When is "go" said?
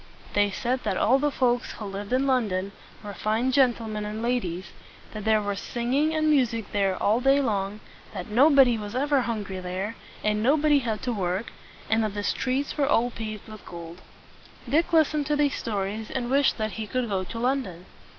17.07-17.23